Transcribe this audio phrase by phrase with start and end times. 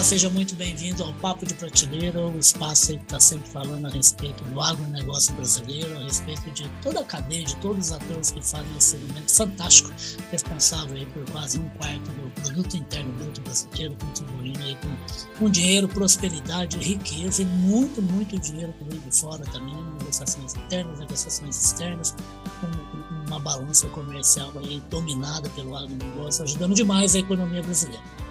[0.00, 3.90] Olá, seja muito bem-vindo ao Papo de Prateleira, o espaço que está sempre falando a
[3.90, 8.40] respeito do agronegócio brasileiro, a respeito de toda a cadeia, de todos os atores que
[8.40, 9.92] fazem esse segmento fantástico,
[10.30, 15.86] responsável por quase um quarto do produto interno bruto brasileiro, contribuindo aí com, com dinheiro,
[15.86, 22.16] prosperidade, riqueza e muito, muito dinheiro que vem de fora também, negociações internas, negociações externas,
[22.58, 28.29] com uma balança comercial aí dominada pelo agronegócio, ajudando demais a economia brasileira.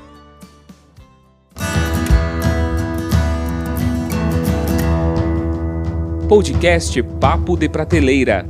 [6.30, 8.46] Podcast Papo de Prateleira.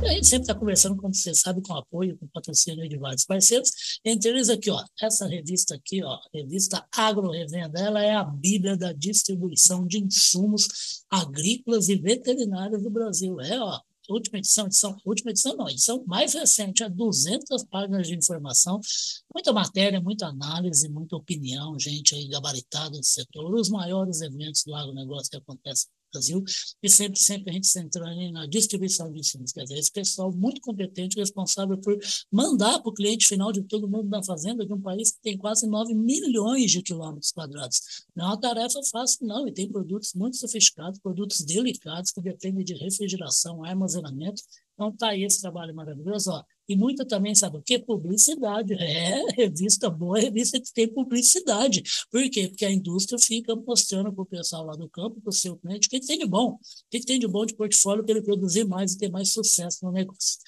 [0.00, 3.68] A gente sempre está conversando, como você sabe, com apoio, com patrocínio de vários parceiros.
[4.04, 8.76] Entre eles aqui, ó, essa revista aqui, ó, revista Agro Revenda, ela é a bíblia
[8.76, 13.40] da distribuição de insumos agrícolas e veterinários do Brasil.
[13.40, 18.14] É, ó, última edição, edição, última edição não, edição mais recente, há 200 páginas de
[18.14, 18.78] informação,
[19.34, 24.76] muita matéria, muita análise, muita opinião, gente aí gabaritada do setor, os maiores eventos do
[24.76, 26.42] agronegócio que acontecem Brasil,
[26.82, 29.52] e sempre, sempre a gente centrando na distribuição de insumos.
[29.52, 31.98] Quer dizer, esse pessoal muito competente, responsável por
[32.30, 35.38] mandar para o cliente final de todo mundo da fazenda, de um país que tem
[35.38, 37.80] quase 9 milhões de quilômetros quadrados.
[38.14, 42.64] Não é uma tarefa fácil, não, e tem produtos muito sofisticados, produtos delicados, que dependem
[42.64, 44.42] de refrigeração, armazenamento.
[44.74, 46.30] Então, está aí esse trabalho maravilhoso.
[46.30, 46.42] Ó.
[46.70, 47.80] E muita também, sabe o quê?
[47.80, 48.74] Publicidade.
[48.74, 51.82] É, revista boa, revista que tem publicidade.
[52.08, 52.46] Por quê?
[52.46, 55.88] Porque a indústria fica mostrando para o pessoal lá do campo, para o seu cliente,
[55.88, 58.62] o que tem de bom, o que tem de bom de portfólio para ele produzir
[58.62, 60.38] mais e ter mais sucesso no negócio.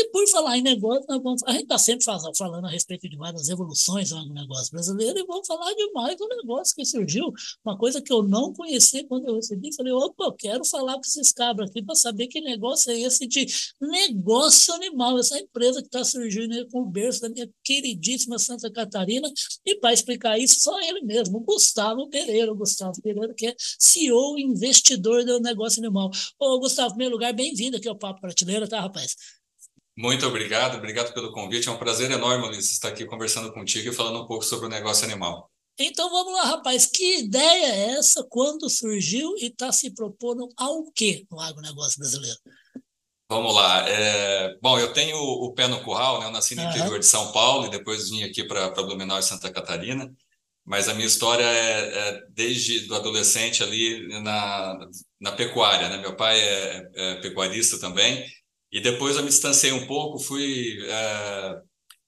[0.00, 3.48] E por falar em negócio, vamos, a gente está sempre falando a respeito de várias
[3.48, 7.32] evoluções no negócio brasileiro e vamos falar de mais um negócio que surgiu,
[7.64, 9.74] uma coisa que eu não conhecia quando eu recebi.
[9.74, 13.26] Falei, opa, eu quero falar com esses cabras aqui para saber que negócio é esse
[13.26, 13.44] de
[13.80, 19.28] negócio animal, essa empresa que está surgindo com o berço da minha queridíssima Santa Catarina.
[19.66, 24.38] E para explicar isso, só ele mesmo, Gustavo Pereira, o Gustavo Pereira, que é CEO
[24.38, 26.08] investidor do negócio animal.
[26.38, 29.16] Ô, Gustavo, em primeiro lugar, bem-vindo aqui ao Papo Prateleira, tá, rapaz?
[29.98, 31.68] Muito obrigado, obrigado pelo convite.
[31.68, 34.68] É um prazer enorme, Luiz, estar aqui conversando contigo e falando um pouco sobre o
[34.68, 35.50] negócio animal.
[35.76, 36.86] Então vamos lá, rapaz.
[36.86, 38.24] Que ideia é essa?
[38.30, 42.38] Quando surgiu e está se propondo ao quê no agronegócio brasileiro?
[43.28, 43.88] Vamos lá.
[43.88, 46.26] É, bom, eu tenho o pé no curral, né?
[46.26, 46.70] Eu nasci no uhum.
[46.70, 50.08] interior de São Paulo e depois vim aqui para Blumenau e Santa Catarina.
[50.64, 54.78] Mas a minha história é, é desde do adolescente ali na,
[55.20, 55.96] na pecuária, né?
[55.96, 58.24] Meu pai é, é pecuarista também
[58.70, 61.60] e depois eu me distanciei um pouco, fui é,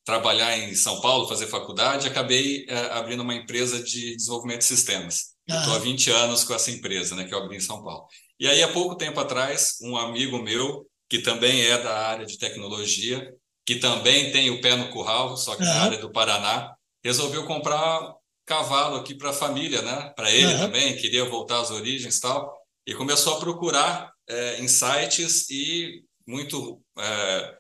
[0.04, 5.30] trabalhar em São Paulo, fazer faculdade, acabei é, abrindo uma empresa de desenvolvimento de sistemas.
[5.48, 8.06] Estou há 20 anos com essa empresa, né, que eu abri em São Paulo.
[8.38, 12.38] E aí, há pouco tempo atrás, um amigo meu, que também é da área de
[12.38, 13.34] tecnologia,
[13.66, 15.68] que também tem o pé no curral, só que uhum.
[15.68, 18.14] na área do Paraná, resolveu comprar
[18.46, 20.12] cavalo aqui para a família, né?
[20.16, 20.58] Para ele uhum.
[20.58, 22.52] também, queria voltar às origens e tal,
[22.86, 27.54] e começou a procurar é, sites e muito é,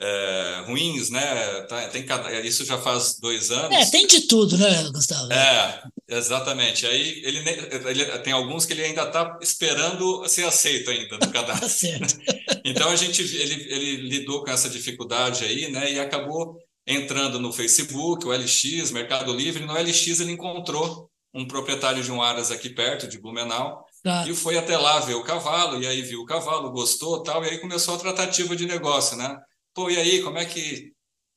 [0.00, 1.62] é, ruins, né?
[1.62, 2.04] Tá, tem,
[2.44, 3.76] isso já faz dois anos.
[3.76, 5.32] É, tem de tudo, né, Gustavo?
[5.32, 6.86] É, exatamente.
[6.86, 7.38] Aí ele,
[7.86, 11.68] ele tem alguns que ele ainda está esperando ser aceito ainda no cadastro.
[11.68, 12.18] certo.
[12.64, 15.90] então a gente ele, ele lidou com essa dificuldade aí, né?
[15.92, 19.64] E acabou entrando no Facebook, o LX, Mercado Livre.
[19.64, 24.26] No LX ele encontrou um proprietário de um Aras aqui perto de Blumenau Tá.
[24.26, 27.50] E foi até lá ver o cavalo, e aí viu o cavalo, gostou tal, e
[27.50, 29.38] aí começou a tratativa de negócio, né?
[29.74, 30.92] Pô, e aí, como é que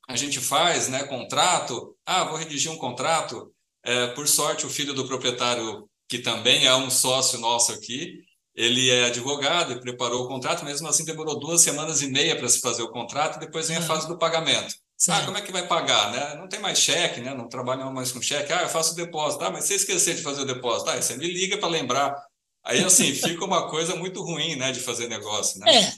[0.08, 1.04] a gente faz, né?
[1.04, 1.96] Contrato?
[2.04, 3.52] Ah, vou redigir um contrato.
[3.84, 8.14] É, por sorte, o filho do proprietário, que também é um sócio nosso aqui,
[8.54, 12.48] ele é advogado e preparou o contrato, mesmo assim demorou duas semanas e meia para
[12.48, 14.74] se fazer o contrato, e depois vem a fase do pagamento.
[14.96, 15.12] Sim.
[15.12, 16.34] Ah, como é que vai pagar, né?
[16.36, 17.34] Não tem mais cheque, né?
[17.34, 18.52] Não trabalha mais com cheque.
[18.52, 19.44] Ah, eu faço o depósito.
[19.44, 22.14] Ah, mas se esquecer de fazer o depósito, ah, você me liga para lembrar.
[22.66, 25.76] Aí, assim, fica uma coisa muito ruim, né, de fazer negócio, né?
[25.76, 25.92] É.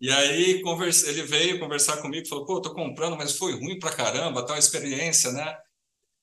[0.00, 3.90] E aí, conversa, ele veio conversar comigo, falou, pô, tô comprando, mas foi ruim pra
[3.94, 5.56] caramba, tal experiência, né?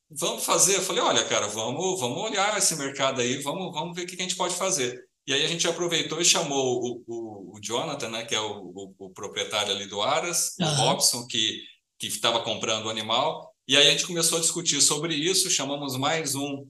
[0.10, 0.78] Vamos fazer.
[0.78, 4.16] Eu falei, olha, cara, vamos, vamos olhar esse mercado aí, vamos, vamos ver o que
[4.16, 5.00] a gente pode fazer.
[5.28, 8.94] E aí a gente aproveitou e chamou o, o, o Jonathan, né, que é o,
[8.98, 10.66] o, proprietário ali do Aras, uhum.
[10.66, 11.62] o Robson, que
[12.00, 13.54] que estava comprando o animal.
[13.68, 16.66] E aí a gente começou a discutir sobre isso, chamamos mais um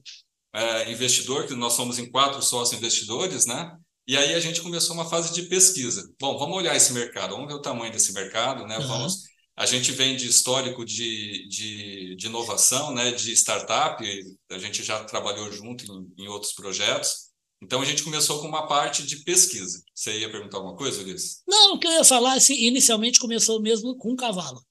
[0.52, 3.76] é, investidor, que nós somos em quatro sócios investidores, né?
[4.06, 6.12] E aí a gente começou uma fase de pesquisa.
[6.18, 8.78] Bom, vamos olhar esse mercado, vamos ver o tamanho desse mercado, né?
[8.78, 8.86] Uhum.
[8.88, 9.22] Vamos,
[9.56, 13.12] a gente vem de histórico de, de, de, inovação, né?
[13.12, 14.02] De startup,
[14.50, 17.30] a gente já trabalhou junto em, em outros projetos.
[17.62, 19.82] Então a gente começou com uma parte de pesquisa.
[19.94, 21.42] Você ia perguntar alguma coisa, Ulisses?
[21.46, 24.64] Não, o que eu ia falar, assim, inicialmente começou mesmo com um cavalo.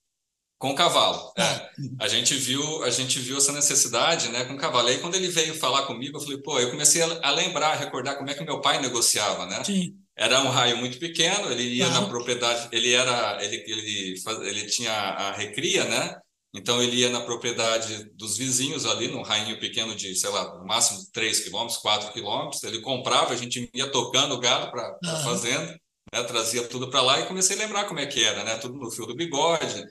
[0.60, 1.70] Com cavalo, é.
[1.78, 1.96] Uhum.
[1.98, 4.90] A gente viu, a gente viu essa necessidade, né, com cavalo.
[4.90, 7.76] E aí quando ele veio falar comigo, eu falei, pô, eu comecei a, lembrar, a
[7.76, 9.64] recordar como é que meu pai negociava, né?
[9.64, 9.94] Sim.
[10.14, 14.92] Era um raio muito pequeno, ele ia na propriedade, ele era, ele, ele, ele tinha
[14.92, 16.14] a recria, né?
[16.54, 20.66] Então ele ia na propriedade dos vizinhos ali, num rainho pequeno de, sei lá, no
[20.66, 22.62] máximo 3 quilômetros, 4 quilômetros.
[22.64, 25.80] Ele comprava, a gente ia tocando o gado para a fazenda,
[26.12, 26.22] né?
[26.24, 28.58] trazia tudo para lá e comecei a lembrar como é que era, né?
[28.58, 29.86] Tudo no fio do bigode.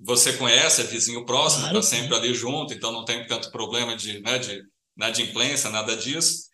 [0.00, 1.86] Você conhece, é vizinho próximo, está claro.
[1.86, 4.62] sempre ali junto, então não tem tanto problema de, né, de,
[5.12, 6.48] de imprensa, nada disso.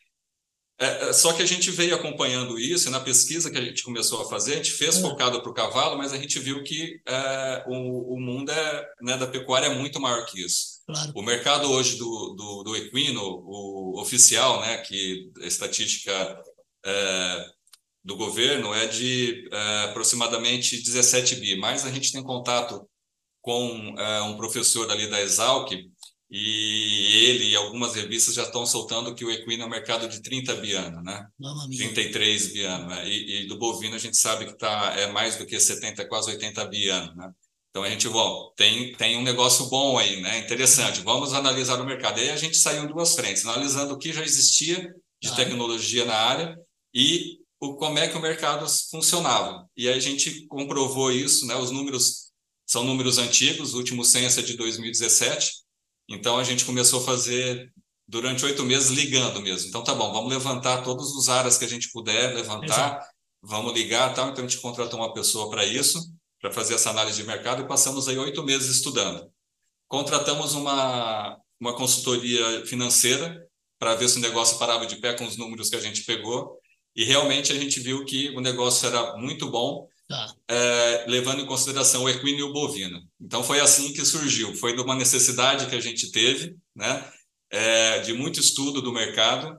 [0.78, 3.82] É, é, só que a gente veio acompanhando isso, e na pesquisa que a gente
[3.84, 5.00] começou a fazer, a gente fez é.
[5.00, 9.16] focado para o cavalo, mas a gente viu que é, o, o, mundo é, né,
[9.16, 10.82] da pecuária é muito maior que isso.
[10.86, 11.12] Claro.
[11.14, 16.42] O mercado hoje do, do, do, equino, o oficial, né, que a estatística
[16.84, 17.46] é,
[18.02, 22.84] do governo é de é, aproximadamente 17 bi, mas a gente tem contato
[23.44, 23.94] com
[24.26, 25.70] um professor ali da Exalc,
[26.30, 30.22] e ele e algumas revistas já estão soltando que o equino é um mercado de
[30.22, 31.26] 30 biano, né?
[31.76, 32.86] 33 biano.
[32.86, 33.06] Né?
[33.06, 36.30] E, e, do bovino a gente sabe que tá, é mais do que 70, quase
[36.30, 37.30] 80 biano, né?
[37.68, 40.38] Então a gente, bom, tem, tem um negócio bom aí, né?
[40.38, 41.02] Interessante.
[41.02, 42.18] Vamos analisar o mercado.
[42.18, 45.34] Aí a gente saiu em duas frentes, analisando o que já existia de ah.
[45.34, 46.56] tecnologia na área
[46.94, 49.68] e o, como é que o mercado funcionava.
[49.76, 51.54] E aí a gente comprovou isso, né?
[51.56, 52.32] Os números
[52.66, 55.64] são números antigos, o último censo é de 2017
[56.08, 57.72] então a gente começou a fazer
[58.06, 59.68] durante oito meses ligando mesmo.
[59.68, 63.06] Então tá bom, vamos levantar todos os áreas que a gente puder levantar, Exato.
[63.42, 64.28] vamos ligar, tal.
[64.28, 65.98] Então a gente contratou uma pessoa para isso,
[66.40, 69.30] para fazer essa análise de mercado e passamos aí oito meses estudando.
[69.88, 73.46] Contratamos uma uma consultoria financeira
[73.78, 76.58] para ver se o negócio parava de pé com os números que a gente pegou
[76.94, 80.34] e realmente a gente viu que o negócio era muito bom Tá.
[80.48, 83.02] É, levando em consideração o equino e o bovino.
[83.18, 87.10] Então foi assim que surgiu, foi de uma necessidade que a gente teve, né,
[87.50, 89.58] é, de muito estudo do mercado,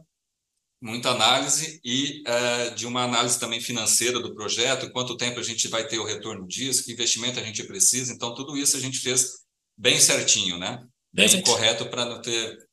[0.79, 5.67] muita análise e é, de uma análise também financeira do projeto, quanto tempo a gente
[5.67, 8.13] vai ter o retorno disso, que investimento a gente precisa.
[8.13, 9.39] Então tudo isso a gente fez
[9.75, 12.64] bem certinho, né, bem correto para não ter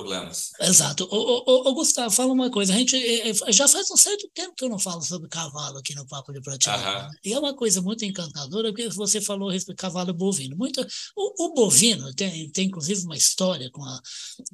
[0.00, 0.50] problemas.
[0.60, 1.08] Exato.
[1.10, 2.72] Ô, ô, ô, Gustavo, fala uma coisa.
[2.72, 5.78] A gente é, é, já faz um certo tempo que eu não falo sobre cavalo
[5.78, 7.02] aqui no Papo de Prateleira.
[7.02, 7.10] Né?
[7.24, 10.56] E é uma coisa muito encantadora, porque você falou a cavalo bovino.
[10.56, 10.80] Muito,
[11.16, 14.00] o, o, bovino tem, tem, inclusive, uma história com a,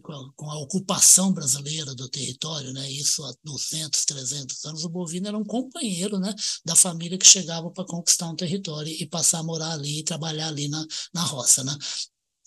[0.02, 2.90] com a, com, a, ocupação brasileira do território, né?
[2.90, 4.84] isso há 200, 300 anos.
[4.84, 6.34] O bovino era um companheiro né,
[6.64, 10.48] da família que chegava para conquistar um território e passar a morar ali e trabalhar
[10.48, 10.84] ali na,
[11.14, 11.62] na roça.
[11.64, 11.76] Né?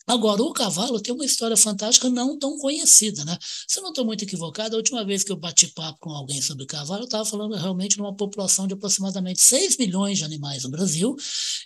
[0.10, 3.38] Agora, o cavalo tem uma história fantástica não tão conhecida, né?
[3.68, 6.42] Se eu não estou muito equivocado, a última vez que eu bati papo com alguém
[6.42, 10.64] sobre cavalo, eu estava falando realmente de uma população de aproximadamente 6 milhões de animais
[10.64, 11.16] no Brasil,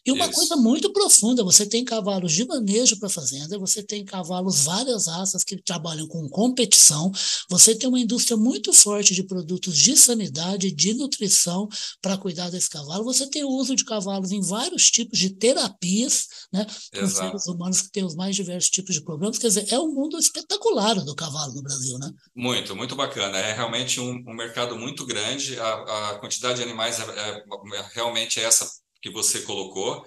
[0.06, 0.36] e uma Isso.
[0.36, 5.42] coisa muito profunda, você tem cavalos de manejo para fazenda, você tem cavalos várias raças
[5.46, 7.14] que trabalham com competição,
[7.50, 11.70] você tem uma indústria muito forte de produtos de sanidade, de nutrição
[12.02, 16.28] para cuidar desse cavalo, você tem o uso de cavalos em vários tipos de terapias,
[16.52, 16.66] né?
[16.94, 19.38] Com seres humanos que têm os mais mais diversos tipos de programas.
[19.38, 22.10] Quer dizer, é um mundo espetacular do cavalo no Brasil, né?
[22.36, 23.38] Muito, muito bacana.
[23.38, 25.58] É realmente um, um mercado muito grande.
[25.60, 28.70] A, a quantidade de animais é, é, é realmente essa
[29.02, 30.06] que você colocou.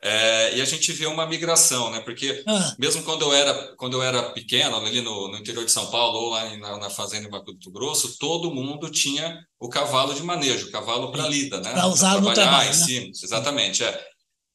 [0.00, 2.00] É, e a gente vê uma migração, né?
[2.00, 2.74] Porque ah.
[2.78, 6.18] mesmo quando eu era quando eu era pequeno, ali no, no interior de São Paulo
[6.18, 10.68] ou lá na, na fazenda em Mato Grosso, todo mundo tinha o cavalo de manejo,
[10.68, 11.72] o cavalo para lida, né?
[11.72, 13.06] Para usar no trabalho, em cima.
[13.06, 13.12] Né?
[13.24, 14.08] Exatamente, é.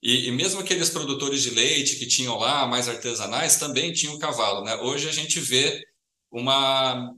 [0.03, 4.62] E, e, mesmo aqueles produtores de leite que tinham lá, mais artesanais, também tinham cavalo,
[4.62, 4.75] né?
[4.75, 5.81] Hoje a gente vê
[6.29, 7.13] uma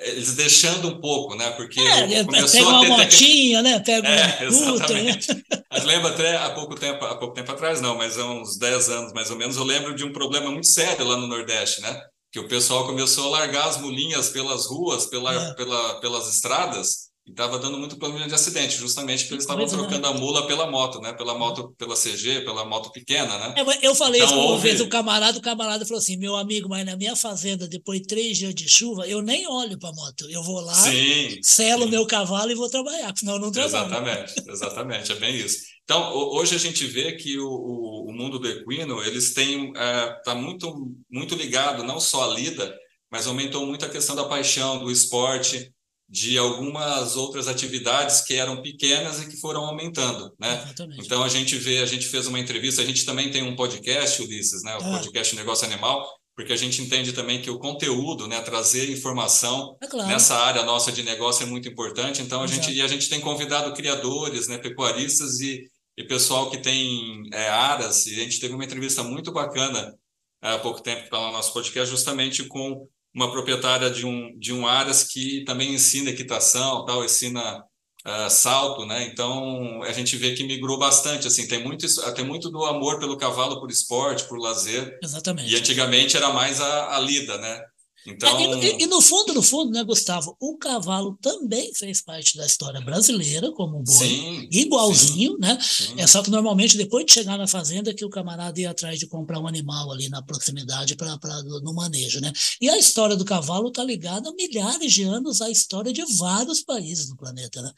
[0.00, 1.50] eles deixando um pouco, né?
[1.52, 3.80] Porque é, começou pega uma motinha, né?
[3.80, 5.34] Pega é, uma exatamente.
[5.34, 5.42] né?
[5.70, 9.12] Mas até há pouco tempo, há pouco tempo atrás não, mas há uns 10 anos
[9.12, 12.00] mais ou menos, eu lembro de um problema muito sério lá no Nordeste, né?
[12.30, 15.54] Que o pessoal começou a largar as mulinhas pelas ruas, pela, é.
[15.54, 20.06] pela, pelas estradas, e estava dando muito problema de acidente, justamente porque eles estavam trocando
[20.06, 21.12] a mula pela moto, né?
[21.12, 23.54] Pela moto, pela CG, pela moto pequena, né?
[23.56, 24.68] É, eu falei então, isso uma houve...
[24.68, 28.08] vez, o camarada, o camarada falou assim, meu amigo, mas na minha fazenda, depois de
[28.08, 30.28] três dias de chuva, eu nem olho para a moto.
[30.28, 31.90] Eu vou lá, sim, selo sim.
[31.90, 33.86] meu cavalo e vou trabalhar, senão eu não trabalho.
[33.86, 35.58] Exatamente, exatamente, é bem isso.
[35.84, 39.82] Então, hoje a gente vê que o, o, o mundo do equino, eles têm, está
[39.82, 42.76] é, tá muito, muito ligado não só à lida,
[43.10, 45.72] mas aumentou muito a questão da paixão, do esporte,
[46.10, 50.60] de algumas outras atividades que eram pequenas e que foram aumentando, né?
[50.64, 51.06] Exatamente.
[51.06, 54.20] Então a gente vê, a gente fez uma entrevista, a gente também tem um podcast,
[54.20, 54.76] Ulisses, né?
[54.76, 54.98] O ah.
[54.98, 59.86] podcast Negócio Animal, porque a gente entende também que o conteúdo, né, trazer informação é
[59.86, 60.08] claro.
[60.08, 62.20] nessa área nossa de negócio é muito importante.
[62.22, 62.62] Então a Exato.
[62.62, 67.48] gente e a gente tem convidado criadores, né, pecuaristas e e pessoal que tem é,
[67.48, 69.94] aras, e a gente teve uma entrevista muito bacana
[70.40, 75.04] há pouco tempo pelo nosso podcast, justamente com uma proprietária de um, de um aras
[75.04, 77.58] que também ensina equitação, tal, ensina
[78.06, 79.04] uh, salto, né?
[79.04, 83.16] Então a gente vê que migrou bastante, assim, tem muito, tem muito do amor pelo
[83.16, 84.98] cavalo, por esporte, por lazer.
[85.02, 85.52] Exatamente.
[85.52, 87.60] E antigamente era mais a, a lida, né?
[88.06, 88.38] Então...
[88.38, 92.46] É, e, e, no fundo, no fundo, né, Gustavo, o cavalo também fez parte da
[92.46, 95.58] história brasileira, como um boi, sim, igualzinho, sim, né?
[95.60, 95.94] Sim.
[95.98, 99.06] É só que normalmente depois de chegar na fazenda que o camarada ia atrás de
[99.06, 101.18] comprar um animal ali na proximidade para
[101.62, 102.32] no manejo, né?
[102.60, 106.62] E a história do cavalo está ligada a milhares de anos à história de vários
[106.62, 107.72] países do planeta, né?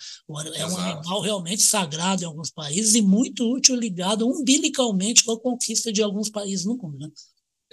[0.55, 0.81] É um Exato.
[0.81, 6.03] animal realmente sagrado em alguns países e muito útil ligado umbilicalmente com a conquista de
[6.03, 7.09] alguns países no mundo, né?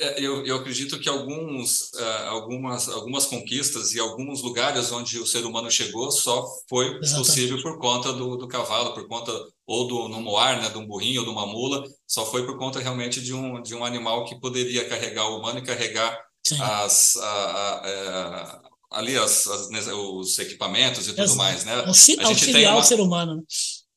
[0.01, 5.25] É, eu, eu, acredito que alguns, uh, algumas, algumas conquistas e alguns lugares onde o
[5.25, 7.18] ser humano chegou só foi Exatamente.
[7.18, 9.32] possível por conta do, do, cavalo, por conta
[9.68, 12.58] ou do no moar, né, de um burrinho ou de uma mula, só foi por
[12.58, 16.18] conta realmente de um, de um animal que poderia carregar o humano e carregar
[16.62, 21.38] as, a, a, a, é, ali as, as, né, os equipamentos e tudo Exato.
[21.38, 21.75] mais, né?
[21.86, 23.36] Auxiliar a gente tem uma, o ser humano.
[23.36, 23.41] Né?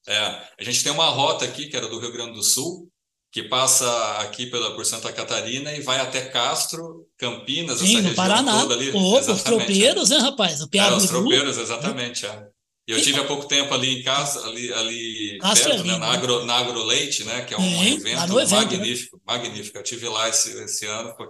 [0.08, 2.88] É, a gente tem uma rota aqui que era do Rio Grande do Sul,
[3.32, 8.14] que passa aqui pela, por Santa Catarina e vai até Castro, Campinas, Sim, essa no
[8.14, 8.60] Paraná.
[8.60, 8.90] toda ali.
[8.90, 10.16] Opa, os tropeiros, é.
[10.16, 10.60] né, rapaz?
[10.60, 12.26] O é, os tropeiros, exatamente.
[12.26, 12.46] É.
[12.86, 16.06] Eu tive há pouco tempo ali em casa, ali, ali perto, ali, né, na, né?
[16.08, 19.22] Agro, na Agroleite, né, que é um é, evento, evento, magnífico, né?
[19.24, 19.78] magnífico.
[19.78, 21.28] Eu tive lá esse, esse ano, foi,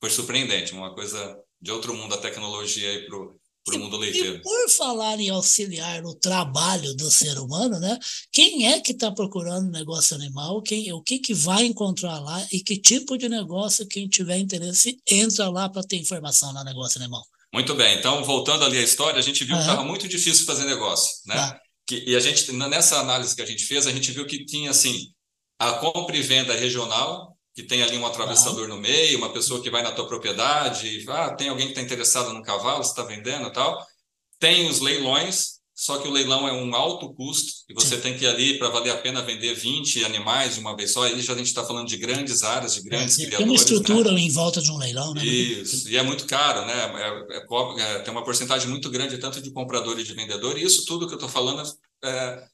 [0.00, 3.18] foi surpreendente, uma coisa de outro mundo a tecnologia aí para
[3.64, 4.36] para o mundo leiteiro.
[4.36, 7.98] E por falar em auxiliar o trabalho do ser humano, né?
[8.32, 10.62] Quem é que está procurando negócio animal?
[10.62, 14.98] Quem, o que, que vai encontrar lá e que tipo de negócio quem tiver interesse
[15.08, 17.22] entra lá para ter informação no negócio animal?
[17.52, 17.98] Muito bem.
[17.98, 21.36] Então, voltando ali à história, a gente viu que estava muito difícil fazer negócio, né?
[21.36, 21.60] Ah.
[21.86, 24.70] Que, e a gente nessa análise que a gente fez, a gente viu que tinha
[24.70, 25.12] assim
[25.58, 29.70] a compra e venda regional, que tem ali um atravessador no meio, uma pessoa que
[29.70, 33.52] vai na tua propriedade, ah, tem alguém que está interessado no cavalo, está vendendo e
[33.52, 33.78] tal.
[34.38, 38.00] Tem os leilões, só que o leilão é um alto custo, e você Sim.
[38.00, 41.02] tem que ir ali para valer a pena vender 20 animais de uma vez só.
[41.02, 43.26] Aí já a gente está falando de grandes áreas, de grandes é.
[43.28, 44.20] Tem uma estrutura né?
[44.20, 45.24] em volta de um leilão, né?
[45.24, 46.72] Isso, e é muito caro, né?
[46.72, 50.62] É, é, é, tem uma porcentagem muito grande, tanto de comprador e de vendedor, e
[50.62, 51.62] isso tudo que eu estou falando
[52.02, 52.44] é,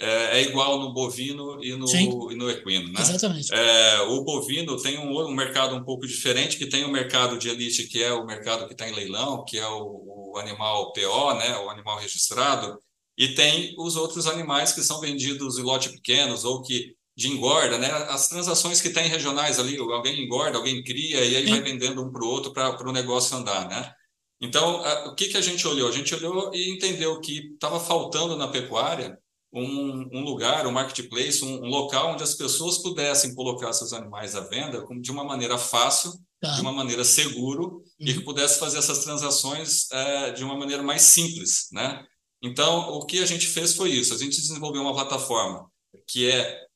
[0.00, 1.86] é, é, igual no bovino e no,
[2.30, 2.92] e no equino.
[2.92, 3.00] Né?
[3.00, 3.52] Exatamente.
[3.52, 7.48] É, o bovino tem um, um, mercado um pouco diferente, que tem o mercado de
[7.48, 11.34] elite, que é o mercado que está em leilão, que é o, o, animal PO,
[11.34, 12.78] né, o animal registrado,
[13.16, 17.78] e tem os outros animais que são vendidos em lote pequenos ou que de engorda,
[17.78, 17.90] né?
[18.10, 21.50] As transações que tem regionais ali, alguém engorda, alguém cria e aí Sim.
[21.50, 23.92] vai vendendo um para o outro para o negócio andar, né?
[24.40, 25.88] Então, a, o que, que a gente olhou?
[25.88, 29.18] A gente olhou e entendeu que estava faltando na pecuária
[29.52, 34.34] um, um, lugar, um marketplace, um, um, local onde as pessoas pudessem colocar seus animais
[34.34, 36.54] à venda de uma maneira fácil, tá.
[36.54, 37.82] de uma maneira seguro uhum.
[38.00, 42.04] e que pudesse fazer essas transações é, de uma maneira mais simples, né?
[42.42, 44.14] Então, o que a gente fez foi isso.
[44.14, 45.66] A gente desenvolveu uma plataforma
[46.06, 46.68] que é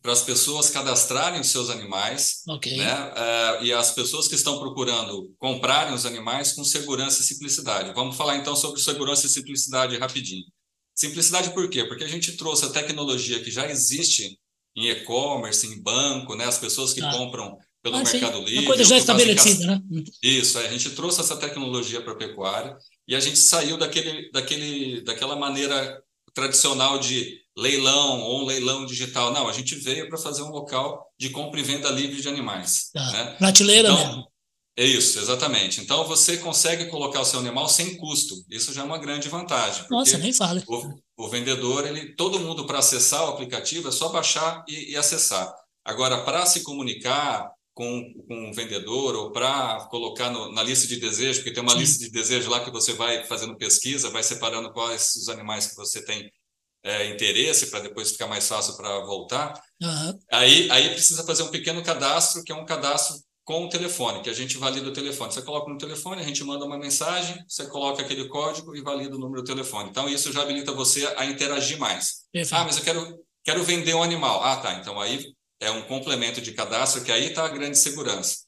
[0.00, 2.76] para as pessoas cadastrarem os seus animais, okay.
[2.76, 3.12] né?
[3.16, 7.92] É, e as pessoas que estão procurando comprarem os animais com segurança e simplicidade.
[7.94, 10.44] Vamos falar então sobre segurança e simplicidade rapidinho.
[10.94, 11.84] Simplicidade por quê?
[11.84, 14.38] Porque a gente trouxe a tecnologia que já existe
[14.76, 16.44] em e-commerce, em banco, né?
[16.44, 17.10] As pessoas que ah.
[17.10, 18.44] compram pelo ah, Mercado sim.
[18.44, 18.58] Livre.
[18.60, 19.80] Uma coisa já estabelecida, né?
[20.22, 25.02] Isso, a gente trouxe essa tecnologia para a pecuária e a gente saiu daquele, daquele,
[25.02, 29.32] daquela maneira tradicional de leilão ou um leilão digital.
[29.32, 32.90] Não, a gente veio para fazer um local de compra e venda livre de animais.
[32.92, 33.12] Tá.
[33.12, 33.24] Né?
[33.38, 34.33] Prateleira então, mesmo.
[34.76, 35.80] É isso, exatamente.
[35.80, 38.34] Então você consegue colocar o seu animal sem custo.
[38.50, 39.86] Isso já é uma grande vantagem.
[39.88, 40.62] Nossa, nem fala.
[40.66, 44.96] O, o, vendedor, ele, todo mundo para acessar o aplicativo é só baixar e, e
[44.96, 45.54] acessar.
[45.84, 50.96] Agora, para se comunicar com, com o vendedor ou para colocar no, na lista de
[50.96, 51.78] desejos, porque tem uma Sim.
[51.78, 55.76] lista de desejos lá que você vai fazendo pesquisa, vai separando quais os animais que
[55.76, 56.32] você tem
[56.82, 59.54] é, interesse para depois ficar mais fácil para voltar.
[59.80, 60.18] Uhum.
[60.32, 64.30] Aí, aí precisa fazer um pequeno cadastro, que é um cadastro com o telefone, que
[64.30, 65.32] a gente valida o telefone.
[65.32, 69.14] Você coloca no telefone, a gente manda uma mensagem, você coloca aquele código e valida
[69.14, 69.90] o número do telefone.
[69.90, 72.24] Então, isso já habilita você a interagir mais.
[72.32, 72.58] Perfeito.
[72.58, 74.42] Ah, mas eu quero, quero vender um animal.
[74.42, 74.74] Ah, tá.
[74.74, 78.38] Então, aí é um complemento de cadastro, que aí está a grande segurança.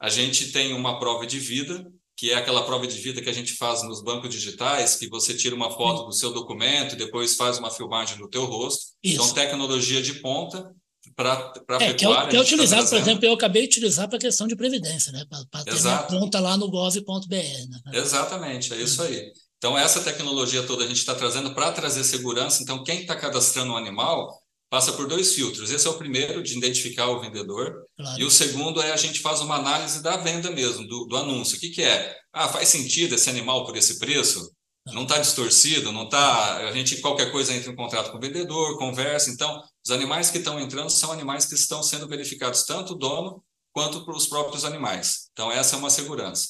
[0.00, 1.86] A gente tem uma prova de vida,
[2.16, 5.34] que é aquela prova de vida que a gente faz nos bancos digitais, que você
[5.34, 8.86] tira uma foto do seu documento e depois faz uma filmagem do teu rosto.
[9.02, 9.22] Isso.
[9.22, 10.74] Então, tecnologia de ponta
[11.14, 14.16] para é, Que é, que é utilizado, tá por exemplo, eu acabei de utilizar para
[14.16, 15.24] a questão de previdência, né?
[15.50, 17.28] Para ter minha conta lá no gov.br.
[17.30, 17.80] Né?
[17.92, 19.32] Exatamente, é isso aí.
[19.58, 22.62] Então, essa tecnologia toda a gente está trazendo para trazer segurança.
[22.62, 24.30] Então, quem está cadastrando um animal,
[24.68, 25.70] passa por dois filtros.
[25.70, 28.20] Esse é o primeiro, de identificar o vendedor, claro.
[28.20, 31.56] e o segundo é a gente faz uma análise da venda mesmo, do, do anúncio.
[31.56, 32.14] O que, que é?
[32.32, 34.50] Ah, faz sentido esse animal por esse preço?
[34.92, 36.68] Não está distorcido, não está.
[36.68, 39.30] A gente, qualquer coisa, entra em contato com o vendedor, conversa.
[39.30, 43.42] Então, os animais que estão entrando são animais que estão sendo verificados, tanto o dono
[43.72, 45.28] quanto para os próprios animais.
[45.32, 46.48] Então, essa é uma segurança.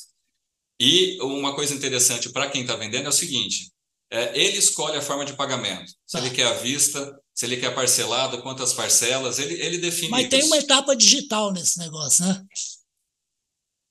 [0.79, 3.73] E uma coisa interessante para quem está vendendo é o seguinte:
[4.11, 5.91] é, ele escolhe a forma de pagamento.
[6.07, 6.37] Se ele tá.
[6.37, 10.11] quer à vista, se ele quer parcelado, quantas parcelas, ele, ele define.
[10.11, 12.45] Mas tem uma etapa digital nesse negócio, né?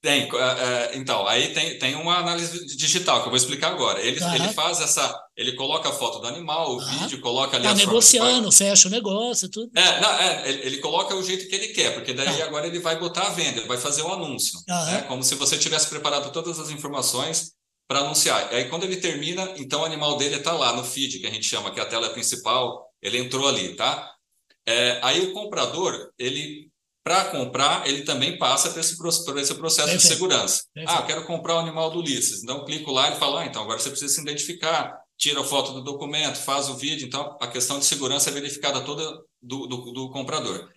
[0.06, 4.00] Tem, é, é, então, aí tem, tem uma análise digital que eu vou explicar agora.
[4.00, 7.74] Ele, ele faz essa, ele coloca a foto do animal, o vídeo, coloca ali tá
[7.74, 9.72] negociando, fecha o negócio, tudo.
[9.76, 12.44] É, não, é ele, coloca o jeito que ele quer, porque daí tá.
[12.44, 15.06] agora ele vai botar a venda, ele vai fazer o anúncio, né?
[15.08, 17.54] como se você tivesse preparado todas as informações
[17.88, 18.54] para anunciar.
[18.54, 21.32] E aí quando ele termina, então o animal dele está lá no feed, que a
[21.32, 24.12] gente chama, que é a tela principal, ele entrou ali, tá?
[24.68, 26.70] É, aí o comprador, ele
[27.06, 30.02] para comprar, ele também passa por esse, por esse processo Perfeito.
[30.02, 30.64] de segurança.
[30.74, 31.00] Perfeito.
[31.00, 32.42] Ah, quero comprar o animal do Ulisses.
[32.42, 35.72] Então, clico lá e falo, ah, então agora você precisa se identificar, tira a foto
[35.72, 37.06] do documento, faz o vídeo.
[37.06, 39.04] Então, a questão de segurança é verificada toda
[39.40, 40.68] do, do, do comprador.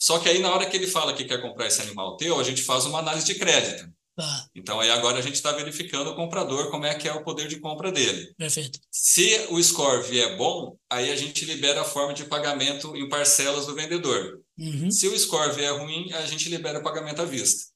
[0.00, 2.42] Só que aí, na hora que ele fala que quer comprar esse animal teu, a
[2.42, 3.86] gente faz uma análise de crédito.
[4.16, 4.46] Tá.
[4.54, 7.48] Então, aí agora a gente está verificando o comprador, como é que é o poder
[7.48, 8.32] de compra dele.
[8.38, 8.80] Perfeito.
[8.90, 13.66] Se o score vier bom, aí a gente libera a forma de pagamento em parcelas
[13.66, 14.40] do vendedor.
[14.58, 14.90] Uhum.
[14.90, 17.66] Se o score vier ruim, a gente libera o pagamento à vista.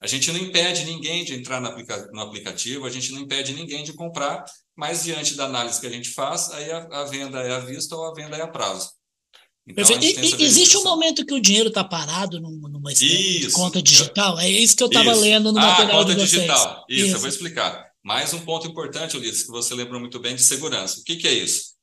[0.00, 3.52] A gente não impede ninguém de entrar no, aplica no aplicativo, a gente não impede
[3.52, 4.44] ninguém de comprar,
[4.76, 7.96] mas diante da análise que a gente faz, aí a, a venda é à vista
[7.96, 8.90] ou a venda é a prazo.
[9.66, 14.38] Então, e, existe um momento que o dinheiro está parado numa isso, conta digital?
[14.38, 16.30] É isso que eu estava lendo no ah, material conta de vocês.
[16.30, 16.86] digital.
[16.88, 17.86] Isso, isso, eu vou explicar.
[18.02, 21.00] Mais um ponto importante, Ulisses, que você lembrou muito bem de segurança.
[21.00, 21.77] O que, que é isso?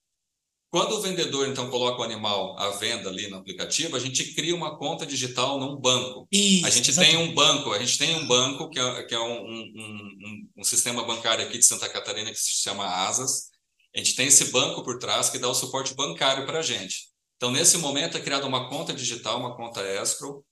[0.75, 4.53] Quando o vendedor, então, coloca o animal à venda ali no aplicativo, a gente cria
[4.53, 6.27] uma conta digital num banco.
[6.29, 7.15] Isso, a gente exatamente.
[7.15, 10.49] tem um banco, a gente tem um banco que é, que é um, um, um,
[10.57, 13.51] um sistema bancário aqui de Santa Catarina que se chama Asas.
[13.95, 17.05] A gente tem esse banco por trás que dá o suporte bancário para a gente.
[17.37, 20.43] Então, nesse momento, é criada uma conta digital, uma conta escrow,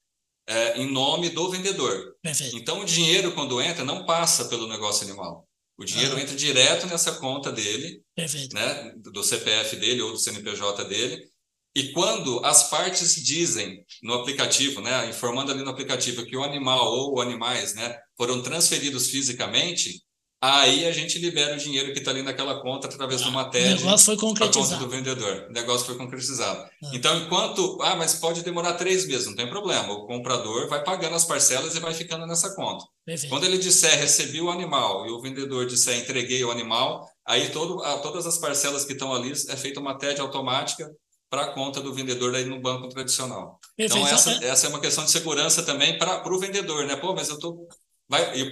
[0.47, 2.15] é, em nome do vendedor.
[2.21, 2.56] Perfeito.
[2.56, 5.45] Então, o dinheiro, quando entra, não passa pelo negócio animal.
[5.77, 6.21] O dinheiro ah.
[6.21, 8.53] entra direto nessa conta dele, Perfeito.
[8.53, 11.27] né, do CPF dele ou do CNPJ dele.
[11.75, 16.86] E quando as partes dizem no aplicativo, né, informando ali no aplicativo que o animal
[16.86, 20.03] ou animais né, foram transferidos fisicamente,
[20.45, 23.45] Aí a gente libera o dinheiro que está ali naquela conta através ah, de uma
[23.45, 23.82] TED.
[23.82, 24.71] O negócio foi concretizado.
[24.71, 25.45] conta do vendedor.
[25.47, 26.60] O negócio foi concretizado.
[26.60, 26.91] Ah.
[26.91, 27.77] Então, enquanto.
[27.82, 29.93] Ah, mas pode demorar três meses, não tem problema.
[29.93, 32.84] O comprador vai pagando as parcelas e vai ficando nessa conta.
[33.06, 33.29] Perfeito.
[33.29, 37.82] Quando ele disser recebi o animal e o vendedor disser entreguei o animal, aí todo,
[38.01, 40.91] todas as parcelas que estão ali é feita uma TED automática
[41.29, 43.60] para a conta do vendedor aí no banco tradicional.
[43.77, 44.06] Perfeito.
[44.06, 44.49] Então, essa, é.
[44.49, 46.97] essa é uma questão de segurança também para o vendedor, né?
[46.97, 47.65] Pô, mas eu estou
[48.08, 48.52] Vai, e,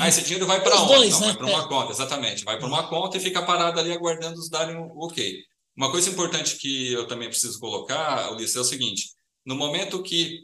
[0.00, 0.94] ah, esse dinheiro vai para onde?
[0.94, 1.26] Dois, Não, né?
[1.26, 1.68] vai para uma é.
[1.68, 2.44] conta, exatamente.
[2.44, 5.38] Vai para uma conta e fica parado ali aguardando os darem o ok.
[5.76, 9.10] Uma coisa importante que eu também preciso colocar, Ulisses, é o seguinte:
[9.46, 10.40] no momento que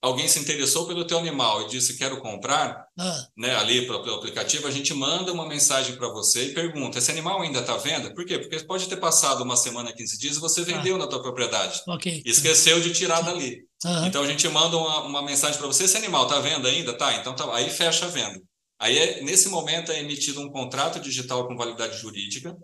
[0.00, 3.26] alguém se interessou pelo teu animal e disse quero comprar, ah.
[3.36, 7.42] né, ali pelo aplicativo, a gente manda uma mensagem para você e pergunta: esse animal
[7.42, 8.14] ainda está à venda?
[8.14, 8.38] Por quê?
[8.38, 10.98] Porque pode ter passado uma semana, 15 dias e você vendeu ah.
[10.98, 11.82] na tua propriedade.
[11.86, 12.22] Okay.
[12.24, 13.66] Esqueceu de tirar dali.
[14.06, 16.92] Então a gente manda uma, uma mensagem para você: esse animal está à venda ainda?
[16.92, 18.40] Tá, então tá, aí fecha a venda.
[18.80, 22.56] Aí, é, nesse momento, é emitido um contrato digital com validade jurídica,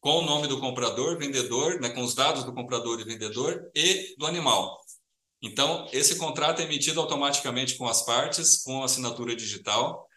[0.00, 4.14] com o nome do comprador, vendedor, né, com os dados do comprador e vendedor e
[4.18, 4.80] do animal.
[5.44, 10.08] Então, esse contrato é emitido automaticamente com as partes, com assinatura digital.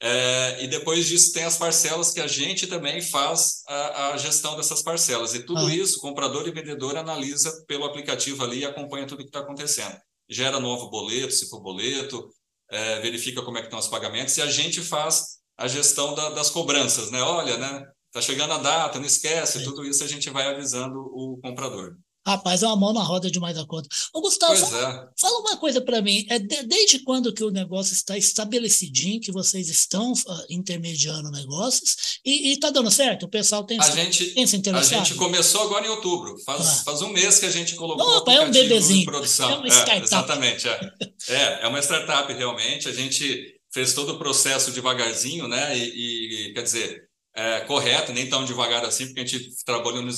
[0.00, 4.56] É, e depois disso tem as parcelas que a gente também faz a, a gestão
[4.56, 5.34] dessas parcelas.
[5.34, 5.74] E tudo ah.
[5.74, 9.96] isso, comprador e vendedor analisa pelo aplicativo ali e acompanha tudo o que está acontecendo.
[10.28, 12.28] Gera novo boleto, se for boleto,
[12.68, 16.30] é, verifica como é que estão os pagamentos e a gente faz a gestão da,
[16.30, 17.22] das cobranças, né?
[17.22, 17.86] Olha, né?
[18.10, 19.64] Tá chegando a data, não esquece, Sim.
[19.64, 21.96] tudo isso a gente vai avisando o comprador.
[22.24, 23.88] Rapaz, é uma mão na roda demais da conta.
[24.12, 25.20] Ô, Gustavo, fala, é.
[25.20, 26.24] fala, uma coisa para mim.
[26.30, 32.20] É de, desde quando que o negócio está estabelecidinho, que vocês estão uh, intermediando negócios
[32.24, 33.24] e está dando certo?
[33.24, 35.00] O pessoal tem, a gente, tem se interessado?
[35.00, 36.38] A gente começou agora em outubro.
[36.44, 36.82] Faz, ah.
[36.84, 39.02] faz um mês que a gente colocou Opa, o é um bebezinho.
[39.02, 39.50] em produção.
[39.50, 40.00] É uma startup.
[40.00, 40.68] É, exatamente.
[40.68, 40.92] É.
[41.28, 42.88] é, é uma startup, realmente.
[42.88, 45.76] A gente fez todo o processo devagarzinho, né?
[45.76, 50.12] e, e quer dizer é, correto, nem tão devagar assim, porque a gente trabalhou no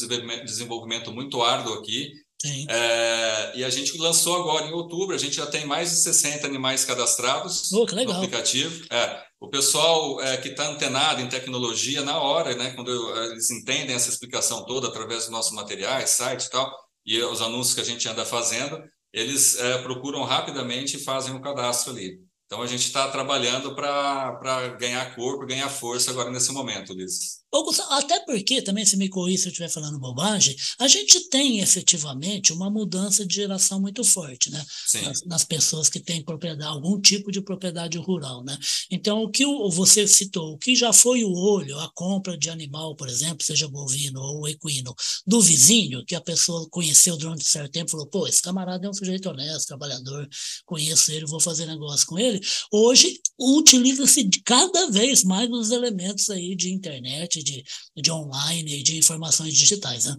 [0.45, 2.11] desenvolvimento muito árduo aqui.
[2.69, 6.47] É, e a gente lançou agora em outubro, a gente já tem mais de 60
[6.47, 8.85] animais cadastrados oh, no aplicativo.
[8.91, 12.91] É, o pessoal é, que está antenado em tecnologia, na hora, né, quando
[13.31, 16.71] eles entendem essa explicação toda através dos nossos materiais, site e tal,
[17.07, 21.37] e os anúncios que a gente anda fazendo, eles é, procuram rapidamente e fazem o
[21.37, 22.19] um cadastro ali.
[22.55, 27.44] Então a gente está trabalhando para ganhar corpo, ganhar força agora nesse momento, Ulisses.
[27.91, 32.53] Até porque, também se me corrija se eu estiver falando bobagem, a gente tem efetivamente
[32.53, 34.65] uma mudança de geração muito forte, né?
[35.03, 38.59] Nas, nas, pessoas que têm propriedade, algum tipo de propriedade rural, né?
[38.91, 42.51] Então, o que o, você citou, o que já foi o olho, a compra de
[42.51, 47.45] animal, por exemplo, seja bovino ou equino, do vizinho, que a pessoa conheceu durante um
[47.45, 50.29] certo tempo, falou, pô, esse camarada é um sujeito honesto, trabalhador,
[50.65, 52.41] conheço ele, vou fazer negócio com ele.
[52.73, 57.63] Hoje, utiliza-se cada vez mais os elementos aí de internet, de,
[57.95, 60.17] de online, de informações digitais, né?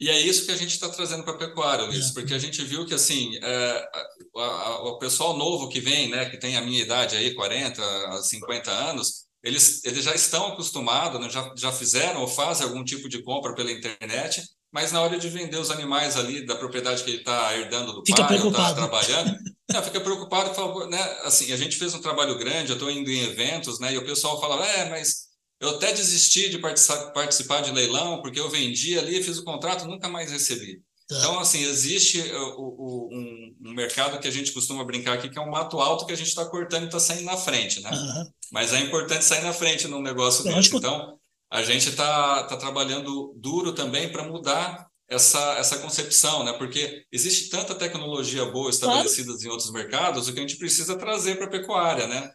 [0.00, 2.12] E é isso que a gente está trazendo para a pecuária, Luiz, é.
[2.14, 3.88] porque a gente viu que assim é,
[4.34, 8.22] a, a, o pessoal novo que vem, né, que tem a minha idade aí, 40,
[8.22, 13.10] 50 anos, eles, eles já estão acostumados, né, já, já fizeram ou fazem algum tipo
[13.10, 14.42] de compra pela internet,
[14.72, 18.02] mas na hora de vender os animais ali da propriedade que ele está herdando do
[18.06, 19.36] fica pai, está trabalhando,
[19.70, 21.02] não, fica preocupado, né?
[21.24, 23.92] Assim, a gente fez um trabalho grande, eu estou indo em eventos, né?
[23.92, 25.29] E o pessoal fala, é, mas
[25.60, 30.08] eu até desisti de participar de leilão, porque eu vendi ali, fiz o contrato, nunca
[30.08, 30.82] mais recebi.
[31.06, 31.18] Tá.
[31.18, 35.38] Então, assim, existe uh, o, o, um, mercado que a gente costuma brincar aqui, que
[35.38, 37.90] é um mato alto que a gente está cortando e está saindo na frente, né?
[37.90, 38.30] Uhum.
[38.52, 40.74] Mas é importante sair na frente num negócio desse.
[40.74, 41.18] Então,
[41.50, 46.52] a gente está tá trabalhando duro também para mudar essa, essa concepção, né?
[46.52, 49.42] Porque existe tanta tecnologia boa estabelecida claro.
[49.42, 52.30] em outros mercados, o que a gente precisa trazer para a pecuária, né?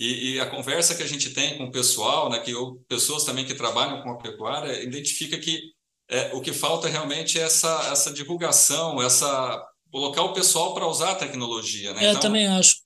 [0.00, 3.22] E, e, a conversa que a gente tem com o pessoal, né, que ou pessoas
[3.22, 5.60] também que trabalham com a pecuária, identifica que
[6.08, 11.10] é, o que falta realmente é essa, essa divulgação, essa colocar o pessoal para usar
[11.10, 11.92] a tecnologia.
[11.92, 12.06] Né?
[12.06, 12.76] É, então, eu também acho.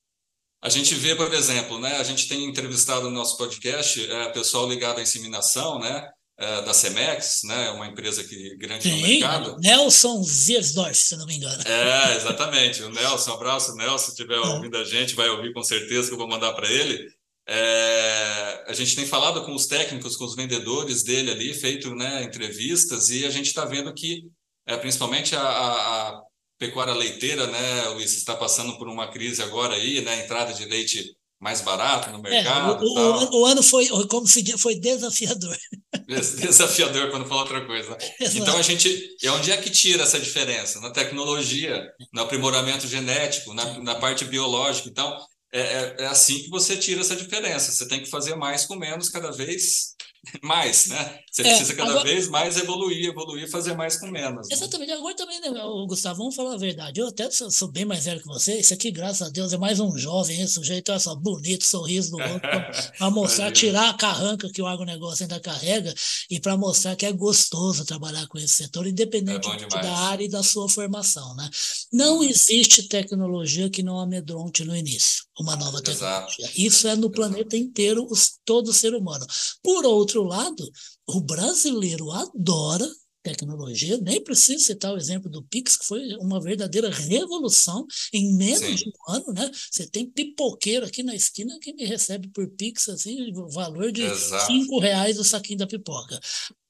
[0.61, 4.69] A gente vê, por exemplo, né, a gente tem entrevistado no nosso podcast é, pessoal
[4.69, 9.57] ligado à inseminação, né, é, da Cemex, né, uma empresa que grande Sim, no mercado.
[9.61, 11.63] Nelson Ziersdorf, se não me engano.
[11.65, 12.83] É, exatamente.
[12.83, 14.41] O Nelson, um abraço, Nelson, se estiver é.
[14.41, 17.09] ouvindo a gente, vai ouvir com certeza que eu vou mandar para ele.
[17.47, 22.23] É, a gente tem falado com os técnicos, com os vendedores dele ali, feito né,
[22.25, 24.23] entrevistas, e a gente está vendo que,
[24.67, 26.23] é, principalmente a, a, a,
[26.59, 31.15] pecuária leiteira, né, Luiz, está passando por uma crise agora aí, né, entrada de leite
[31.45, 32.83] mais barato no é, mercado.
[32.83, 35.55] É, o, o, o, ano foi, como se diz, foi desafiador.
[36.09, 37.99] Desafiador para não falar outra coisa.
[38.19, 38.39] Exato.
[38.39, 39.15] Então a gente.
[39.23, 40.81] É onde é que tira essa diferença?
[40.81, 44.89] Na tecnologia, no aprimoramento genético, na, na parte biológica.
[44.89, 45.19] Então,
[45.53, 47.71] é, é, é assim que você tira essa diferença.
[47.71, 49.94] Você tem que fazer mais com menos cada vez
[50.43, 51.21] mais, né?
[51.31, 52.05] Você é, precisa cada agora...
[52.05, 54.49] vez mais evoluir, evoluir, fazer mais com menos.
[54.49, 54.55] Né?
[54.55, 54.93] Exatamente.
[54.93, 55.49] Agora também, né,
[55.87, 57.01] Gustavo, vamos falar a verdade.
[57.01, 58.59] Eu até sou, sou, bem mais velho que você.
[58.59, 62.13] Isso aqui, graças a Deus, é mais um jovem, esse sujeito, olha só, bonito, sorriso
[62.13, 65.93] no rosto, para mostrar, tirar a carranca que o agronegócio ainda carrega
[66.31, 70.29] e para mostrar que é gostoso trabalhar com esse setor, independente é da área e
[70.29, 71.49] da sua formação, né?
[71.93, 72.25] Não uhum.
[72.25, 76.45] existe tecnologia que não amedronte no início, uma nova tecnologia.
[76.45, 76.61] Exato.
[76.61, 77.11] Isso é no Exato.
[77.11, 79.27] planeta inteiro, os, todo ser humano.
[79.63, 80.65] Por outro lado,
[81.07, 82.89] o brasileiro adora
[83.25, 88.61] tecnologia, nem preciso citar o exemplo do Pix, que foi uma verdadeira revolução em menos
[88.61, 88.75] Sim.
[88.75, 89.51] de um ano, né?
[89.71, 94.03] Você tem pipoqueiro aqui na esquina que me recebe por Pix, assim, o valor de
[94.03, 94.47] Exato.
[94.47, 96.21] cinco reais o saquinho da pipoca.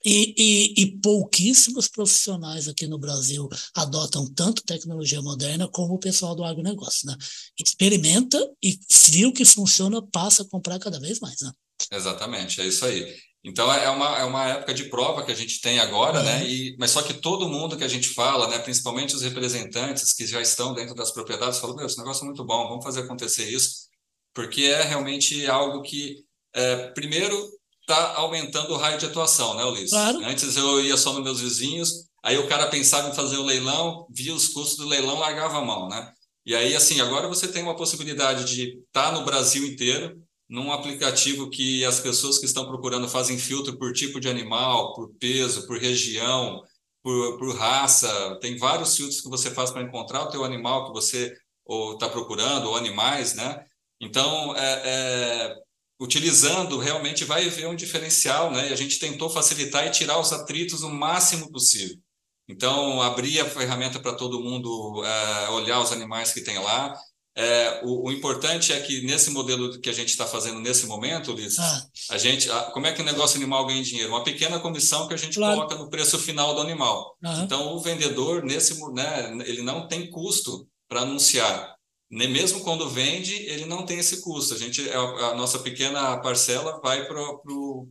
[0.07, 6.37] E, e, e, pouquíssimos profissionais aqui no Brasil adotam tanto tecnologia moderna como o pessoal
[6.37, 7.17] do agronegócio, né?
[7.59, 11.51] Experimenta e viu que funciona, passa a comprar cada vez mais, né?
[11.91, 13.17] Exatamente, é isso aí.
[13.45, 16.39] Então é uma, é uma época de prova que a gente tem agora, né?
[16.39, 16.47] Uhum.
[16.47, 18.59] E, mas só que todo mundo que a gente fala, né?
[18.59, 22.43] Principalmente os representantes que já estão dentro das propriedades, falam: meu, esse negócio é muito
[22.43, 23.89] bom, vamos fazer acontecer isso,
[24.33, 27.37] porque é realmente algo que, é, primeiro,
[27.83, 29.91] está aumentando o raio de atuação, né, Ulisses?
[29.91, 30.25] Claro.
[30.25, 34.07] Antes eu ia só nos meus vizinhos, aí o cara pensava em fazer o leilão,
[34.11, 36.11] via os custos do leilão, largava a mão, né?
[36.47, 40.73] E aí, assim, agora você tem uma possibilidade de estar tá no Brasil inteiro, num
[40.73, 45.67] aplicativo que as pessoas que estão procurando fazem filtro por tipo de animal, por peso,
[45.67, 46.63] por região,
[47.03, 48.39] por, por raça.
[48.41, 51.35] Tem vários filtros que você faz para encontrar o teu animal que você
[51.95, 53.65] está procurando, ou animais, né?
[54.01, 55.55] Então, é, é,
[55.99, 58.69] utilizando, realmente vai ver um diferencial, né?
[58.69, 61.97] E a gente tentou facilitar e tirar os atritos o máximo possível.
[62.49, 66.95] Então, abrir a ferramenta para todo mundo é, olhar os animais que tem lá,
[67.37, 71.33] é, o, o, importante é que nesse modelo que a gente está fazendo nesse momento,
[71.33, 71.87] Ulisses, ah.
[72.11, 74.11] a gente, a, como é que o negócio animal ganha dinheiro?
[74.11, 75.57] Uma pequena comissão que a gente claro.
[75.57, 77.17] coloca no preço final do animal.
[77.43, 81.75] Então, o vendedor, nesse, né, ele não tem custo para anunciar.
[82.09, 84.55] Nem mesmo quando vende, ele não tem esse custo.
[84.55, 87.89] A, gente, a, a nossa pequena parcela vai para o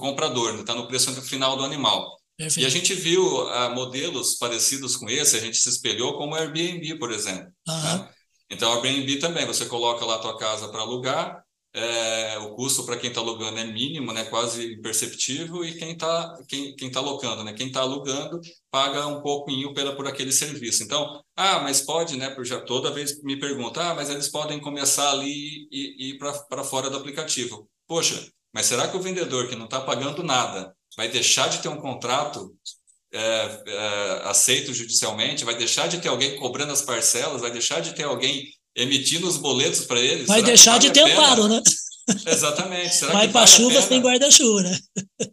[0.00, 0.80] comprador, está né?
[0.80, 2.16] no preço final do animal.
[2.36, 2.64] Perfeito.
[2.64, 6.36] E a gente viu uh, modelos parecidos com esse, a gente se espelhou como o
[6.36, 7.46] Airbnb, por exemplo.
[7.68, 7.82] Uhum.
[7.82, 8.08] Né?
[8.50, 11.44] Então, Airbnb também, você coloca lá a tua casa para alugar,
[11.76, 16.34] é, o custo para quem está alugando é mínimo, né, quase imperceptível, e quem está
[16.48, 20.82] quem, quem tá locando, né, quem está alugando paga um pouquinho pela, por aquele serviço.
[20.82, 25.10] Então, ah, mas pode, né, já toda vez me pergunta, ah, mas eles podem começar
[25.10, 27.68] ali e, ir para fora do aplicativo.
[27.86, 31.68] Poxa, mas será que o vendedor que não está pagando nada vai deixar de ter
[31.68, 32.56] um contrato
[33.16, 37.94] é, é, aceito judicialmente, vai deixar de ter alguém cobrando as parcelas, vai deixar de
[37.94, 38.44] ter alguém
[38.76, 40.26] emitindo os boletos para eles.
[40.26, 41.62] Vai deixar vale de ter amparo, né?
[42.26, 42.94] Exatamente.
[42.94, 44.78] Será vai para vale chuva sem guarda-chuva, né?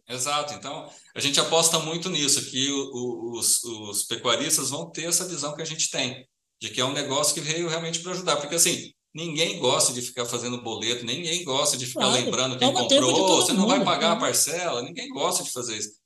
[0.09, 0.53] Exato.
[0.53, 5.53] Então, a gente aposta muito nisso, que o, os, os pecuaristas vão ter essa visão
[5.53, 6.25] que a gente tem,
[6.61, 8.37] de que é um negócio que veio realmente para ajudar.
[8.37, 12.73] Porque, assim, ninguém gosta de ficar fazendo boleto, ninguém gosta de ficar claro, lembrando quem
[12.73, 14.21] comprou, você não vai pagar a né?
[14.21, 16.02] parcela, ninguém gosta de fazer isso.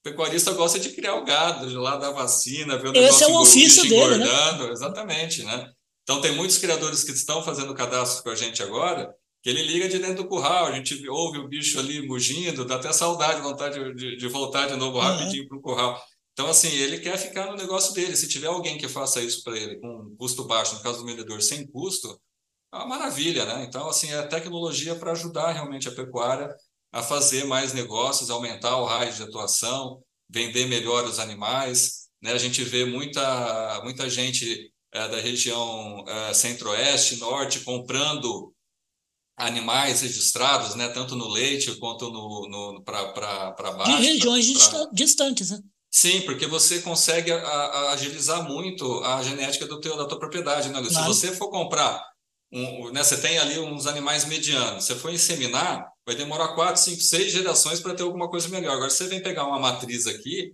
[0.00, 3.26] O pecuarista gosta de criar o gado, de lá da vacina, ver o Esse é
[3.26, 4.26] o ofício dele, né?
[4.72, 5.70] Exatamente, né?
[6.02, 9.88] Então, tem muitos criadores que estão fazendo cadastro com a gente agora, que ele liga
[9.88, 13.94] de dentro do curral, a gente ouve o bicho ali mugindo, dá até saudade, vontade
[13.94, 16.02] de, de voltar de novo rapidinho para o curral.
[16.32, 18.16] Então, assim, ele quer ficar no negócio dele.
[18.16, 21.42] Se tiver alguém que faça isso para ele com custo baixo, no caso do vendedor
[21.42, 22.18] sem custo,
[22.72, 23.64] é uma maravilha, né?
[23.64, 26.48] Então, assim, é tecnologia para ajudar realmente a pecuária
[26.92, 32.08] a fazer mais negócios, aumentar o raio de atuação, vender melhor os animais.
[32.22, 32.32] Né?
[32.32, 38.52] A gente vê muita, muita gente é, da região é, centro-oeste, norte, comprando
[39.36, 43.96] animais registrados, né, tanto no leite quanto no, no para baixo.
[43.96, 44.88] De regiões pra, pra...
[44.92, 45.60] distantes, né?
[45.90, 50.68] Sim, porque você consegue a, a agilizar muito a genética do teu, da tua propriedade.
[50.68, 50.80] Né?
[50.80, 50.90] Claro.
[50.90, 52.00] Se você for comprar,
[52.52, 57.00] um, né, você tem ali uns animais medianos, você for inseminar, vai demorar quatro, cinco,
[57.00, 58.72] seis gerações para ter alguma coisa melhor.
[58.72, 60.52] Agora, você vem pegar uma matriz aqui,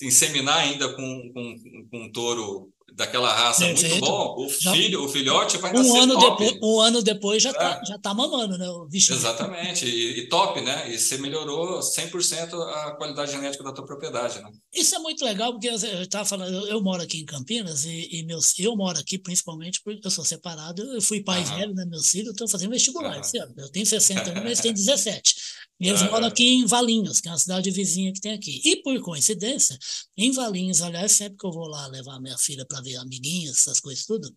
[0.00, 3.90] inseminar ainda com, com, com um touro daquela raça Perfeito.
[3.96, 6.44] muito bom, o filho, já, o filhote vai um nascer ano top.
[6.44, 7.86] Depois, um ano depois já está é.
[7.86, 8.68] já tá mamando, né?
[8.68, 9.12] O bicho.
[9.12, 10.92] Exatamente, e, e, top, né?
[10.92, 14.48] E você melhorou 100% a qualidade genética da tua propriedade, né?
[14.72, 18.08] Isso é muito legal, porque eu estava falando, eu, eu, moro aqui em Campinas e,
[18.12, 21.56] e, meus, eu moro aqui principalmente porque eu sou separado, eu fui pai uhum.
[21.56, 21.84] velho, né?
[21.86, 23.20] Meus filhos estão fazendo vestibular,
[23.56, 25.34] eu tenho 60 anos, mas têm 17.
[25.80, 28.60] E eles moram aqui em Valinhos, que é uma cidade vizinha que tem aqui.
[28.64, 29.76] E por coincidência,
[30.16, 33.80] em Valinhos, aliás, sempre que eu vou lá levar minha filha para ver amiguinhas, essas
[33.80, 34.34] coisas tudo,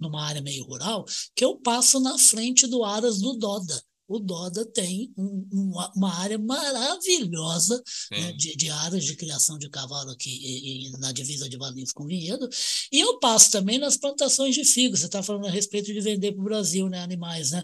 [0.00, 3.82] numa área meio rural, que eu passo na frente do Aras do Doda
[4.14, 9.68] o Doda tem um, uma, uma, área maravilhosa né, de, de, áreas de criação de
[9.68, 12.48] cavalo aqui e, e na divisa de Valinhos com Vinhedo.
[12.92, 14.96] E eu passo também nas plantações de figo.
[14.96, 17.50] Você está falando a respeito de vender para o Brasil né, animais.
[17.50, 17.62] Né?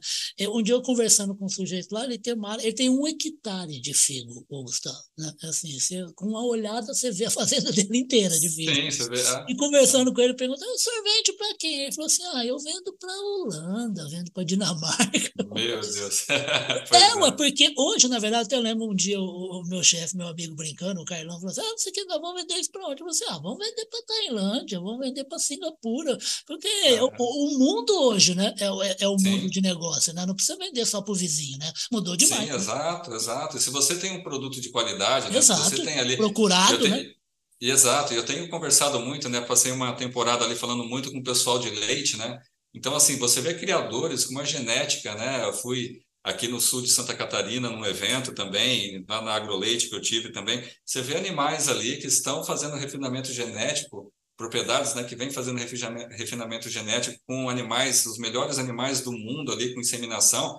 [0.48, 3.80] Um dia eu conversando com um sujeito lá, ele tem, uma, ele tem um hectare
[3.80, 4.98] de figo, Gustavo.
[5.18, 5.32] Né?
[5.44, 8.74] Assim, você, com uma olhada você vê a fazenda dele inteira de figo.
[8.74, 9.20] Sim, você vê.
[9.20, 9.46] Ah.
[9.48, 11.82] E conversando com ele, perguntando, o senhor vende para quem?
[11.82, 15.30] Ele falou assim, ah, eu vendo para Holanda, vendo para Dinamarca.
[15.54, 16.26] Meu Deus.
[16.92, 20.16] é, ué, porque hoje, na verdade, até eu lembro um dia o, o meu chefe,
[20.16, 22.86] meu amigo brincando, o Carlão, falou assim: ah, você que nós vamos vender isso para
[22.86, 23.02] onde?
[23.02, 26.18] Eu falei assim: ah, vamos vender para Tailândia, vamos vender para Singapura.
[26.46, 29.30] Porque ah, o, o, mundo hoje, né, é, é, é o sim.
[29.30, 30.26] mundo de negócio, né?
[30.26, 31.72] Não precisa vender só para o vizinho, né?
[31.92, 32.42] Mudou demais.
[32.42, 32.56] Sim, né?
[32.56, 33.56] exato, exato.
[33.56, 36.16] E se você tem um produto de qualidade, né, exato, você tem ali.
[36.16, 37.12] Procurado, tenho, né?
[37.60, 39.40] Exato, eu tenho conversado muito, né?
[39.40, 42.40] Passei uma temporada ali falando muito com o pessoal de leite, né?
[42.72, 45.44] Então, assim, você vê criadores com uma genética, né?
[45.44, 49.94] Eu fui aqui no sul de Santa Catarina, num evento também, lá na AgroLeite que
[49.94, 55.16] eu tive também, você vê animais ali que estão fazendo refinamento genético, propriedades né, que
[55.16, 60.58] vêm fazendo refinamento genético com animais, os melhores animais do mundo ali, com inseminação,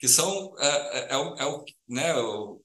[0.00, 2.08] que são é, é, é, o, é, o, né,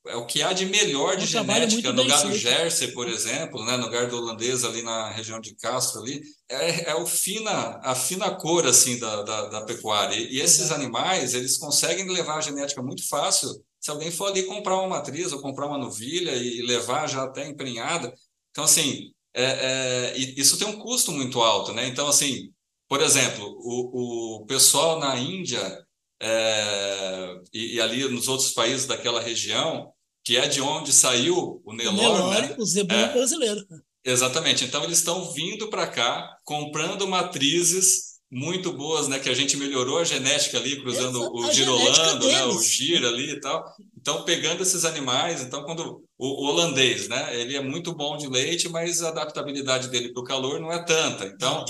[0.08, 3.90] é o que há de melhor de genética no gado Jersey, por exemplo, né, no
[3.90, 8.66] gado holandês ali na região de Castro ali, é, é o fina, a fina cor
[8.66, 10.16] assim da, da, da pecuária.
[10.16, 13.50] E, e esses animais, eles conseguem levar a genética muito fácil
[13.82, 17.46] se alguém for ali comprar uma matriz ou comprar uma novilha e levar já até
[17.46, 18.14] emprenhada.
[18.52, 21.86] Então, assim, é, é, isso tem um custo muito alto, né?
[21.86, 22.50] Então, assim,
[22.88, 25.85] por exemplo, o, o pessoal na Índia
[26.22, 29.92] é, e, e, ali nos outros países daquela região,
[30.24, 31.98] que é de onde saiu o Nelore.
[31.98, 32.56] O Nelore, né?
[32.58, 33.66] o zebu é, brasileiro.
[34.04, 34.64] Exatamente.
[34.64, 39.20] Então, eles estão vindo para cá, comprando matrizes muito boas, né?
[39.20, 42.46] Que a gente melhorou a genética ali, cruzando Essa, o girolando, né?
[42.46, 43.64] O gira ali e tal.
[44.00, 47.40] Então, pegando esses animais, então, quando o, holandês, né?
[47.40, 50.84] Ele é muito bom de leite, mas a adaptabilidade dele para o calor não é
[50.84, 51.26] tanta.
[51.26, 51.66] Então, é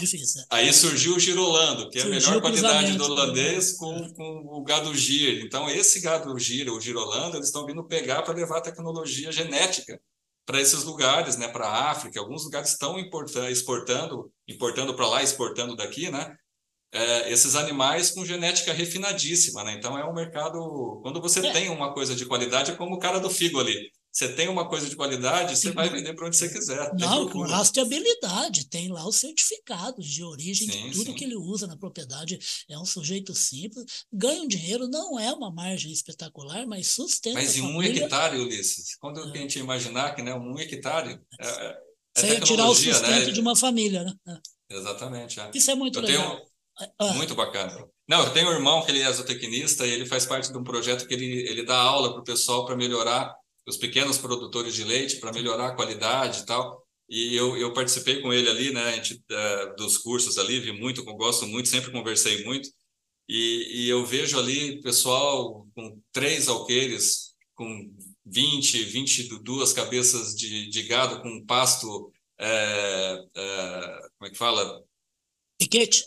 [0.52, 4.94] aí surgiu o girolando, que é a melhor qualidade do holandês com, com o gado
[4.96, 5.44] gir.
[5.44, 10.00] Então, esse gado gira, o girolando, eles estão vindo pegar para levar tecnologia genética
[10.46, 12.98] para esses lugares, né, para a África, alguns lugares estão
[13.50, 16.38] exportando, importando para lá, exportando daqui, né,
[16.96, 19.74] é, esses animais com genética refinadíssima, né?
[19.74, 21.00] Então é um mercado.
[21.02, 21.52] Quando você é.
[21.52, 23.92] tem uma coisa de qualidade, é como o cara do figo ali.
[24.16, 26.90] Você tem uma coisa de qualidade, você vai vender para onde você quiser.
[26.98, 31.14] Não, com rastreabilidade, tem lá os certificados de origem sim, de tudo sim.
[31.16, 32.40] que ele usa na propriedade.
[32.70, 37.38] É um sujeito simples, ganha um dinheiro, não é uma margem espetacular, mas sustenta.
[37.38, 39.24] Mas em um hectare, Ulisses, quando é.
[39.24, 41.20] a gente imaginar que né, um hectare.
[41.38, 41.66] É, é,
[42.16, 42.76] é Você tirar o né?
[42.76, 43.32] sustento né?
[43.32, 44.14] de uma família, né?
[44.30, 44.76] É.
[44.78, 45.42] Exatamente.
[45.42, 45.52] É.
[45.54, 46.38] Isso é muito eu legal.
[46.38, 46.48] Tenho,
[47.00, 47.14] ah.
[47.16, 47.86] Muito bacana.
[48.08, 50.64] Não, eu tenho um irmão que ele é zootecnista e ele faz parte de um
[50.64, 53.36] projeto que ele, ele dá aula para o pessoal para melhorar
[53.68, 56.84] os pequenos produtores de leite, para melhorar a qualidade e tal.
[57.10, 60.72] E eu, eu participei com ele ali, né, a gente, uh, dos cursos ali, vi
[60.72, 62.70] muito, gosto muito, sempre conversei muito.
[63.28, 67.92] E, e eu vejo ali pessoal com três alqueires, com
[68.26, 74.84] 20, 22 cabeças de, de gado, com pasto, é, é, como é que fala?
[75.58, 76.04] Piquete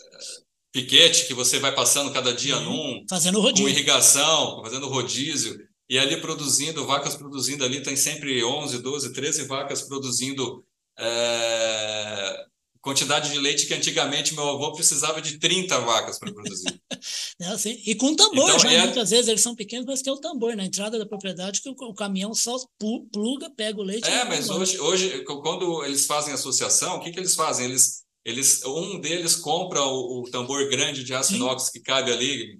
[0.71, 2.99] piquete que você vai passando cada dia uhum.
[2.99, 3.65] num, fazendo rodízio.
[3.65, 5.57] com irrigação, fazendo rodízio,
[5.89, 10.63] e ali produzindo, vacas produzindo ali, tem sempre 11, 12, 13 vacas produzindo
[10.97, 12.45] é,
[12.79, 16.79] quantidade de leite que antigamente meu avô precisava de 30 vacas para produzir.
[17.41, 18.83] é assim, e com tambor, então, já, é...
[18.83, 21.73] muitas vezes eles são pequenos, mas tem o tambor na entrada da propriedade que o,
[21.73, 22.55] o caminhão só
[23.11, 24.07] pluga, pega o leite.
[24.07, 27.65] É, mas hoje, hoje, quando eles fazem associação, o que, que eles fazem?
[27.65, 32.59] Eles eles, um deles compra o, o tambor grande de aço inox que cabe ali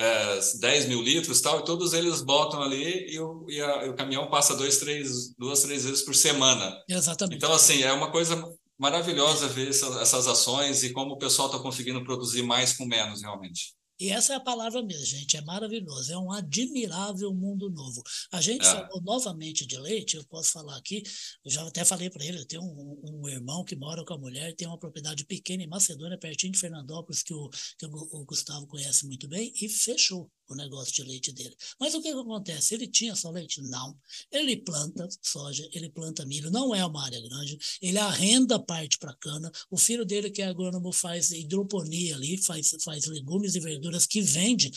[0.00, 3.88] é, 10 mil litros tal, e todos eles botam ali e o, e a, e
[3.90, 6.74] o caminhão passa dois, três, duas, três vezes por semana.
[6.88, 7.36] Exatamente.
[7.36, 8.42] Então, assim, é uma coisa
[8.78, 13.20] maravilhosa ver essas, essas ações e como o pessoal está conseguindo produzir mais com menos,
[13.20, 13.74] realmente.
[14.00, 18.02] E essa é a palavra mesmo, gente, é maravilhoso, é um admirável mundo novo.
[18.32, 18.70] A gente é.
[18.70, 21.02] falou novamente de leite, eu posso falar aqui,
[21.44, 24.18] eu já até falei para ele, eu tenho um, um, irmão que mora com a
[24.18, 28.66] mulher, tem uma propriedade pequena em Macedônia, pertinho de Fernandópolis, que o, que o Gustavo
[28.66, 31.54] conhece muito bem, e fechou o negócio de leite dele.
[31.78, 32.74] Mas o que, que acontece?
[32.74, 33.62] Ele tinha só leite?
[33.62, 33.96] Não.
[34.32, 39.14] Ele planta soja, ele planta milho, não é uma área grande, ele arrenda parte para
[39.14, 39.50] cana.
[39.70, 44.20] O filho dele, que é agrônomo, faz hidroponia ali, faz, faz legumes e verduras que
[44.20, 44.70] vende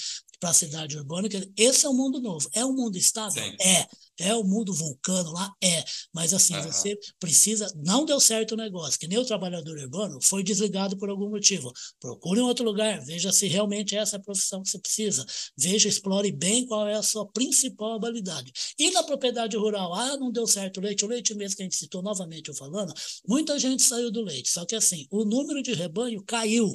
[0.43, 1.30] para a cidade urbana.
[1.56, 2.49] Esse é o mundo novo.
[2.54, 3.41] É um mundo estável?
[3.41, 3.56] Sim.
[3.62, 3.88] É.
[4.19, 5.52] É o mundo vulcano lá?
[5.63, 5.84] É.
[6.13, 6.63] Mas assim, uhum.
[6.63, 7.71] você precisa.
[7.78, 11.71] Não deu certo o negócio, que nem o trabalhador urbano foi desligado por algum motivo.
[11.99, 15.26] Procure um outro lugar, veja se realmente é essa a profissão que você precisa.
[15.58, 18.52] Veja, explore bem qual é a sua principal habilidade.
[18.78, 21.65] E na propriedade rural, ah, não deu certo o leite, o leite mesmo que a
[21.65, 22.93] gente citou novamente eu falando,
[23.26, 24.49] muita gente saiu do leite.
[24.49, 26.69] Só que assim, o número de rebanho caiu.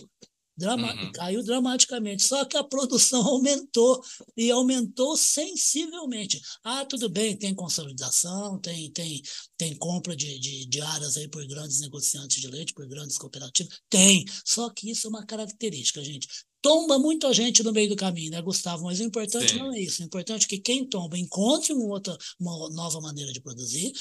[0.59, 1.13] Drama uhum.
[1.13, 4.03] Caiu dramaticamente, só que a produção aumentou
[4.37, 6.41] e aumentou sensivelmente.
[6.65, 9.23] Ah, tudo bem, tem consolidação, tem, tem,
[9.59, 13.79] tem compra de, de, de áreas aí por grandes negociantes de leite, por grandes cooperativas.
[13.91, 16.29] Tem, só que isso é uma característica, gente
[16.61, 18.85] tomba muita gente no meio do caminho, né, Gustavo?
[18.85, 19.59] Mas o importante Sim.
[19.59, 20.03] não é isso.
[20.03, 23.93] O importante é que quem tomba encontre uma, outra, uma nova maneira de produzir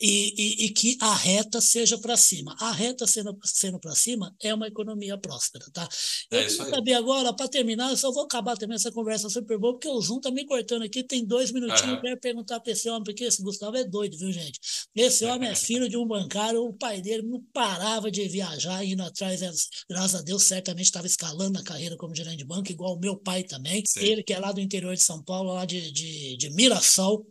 [0.00, 2.54] e, e, e que a reta seja para cima.
[2.60, 5.88] A reta sendo, sendo para cima é uma economia próspera, tá?
[6.30, 9.58] Eu é quero saber agora, para terminar, eu só vou acabar também essa conversa super
[9.58, 11.96] boa, porque o Zoom tá me cortando aqui, tem dois minutinhos, uhum.
[11.96, 14.60] eu quero perguntar para esse homem, porque esse Gustavo é doido, viu, gente?
[15.04, 19.02] Esse homem é filho de um bancário, o pai dele não parava de viajar, indo
[19.02, 19.40] atrás,
[19.88, 23.16] graças a Deus, certamente estava escalando na carreira como gerente de banco, igual o meu
[23.16, 23.82] pai também.
[23.86, 24.00] Sim.
[24.00, 27.26] Ele que é lá do interior de São Paulo, lá de, de, de Mirassol,